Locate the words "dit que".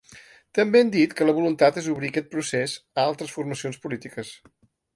0.95-1.27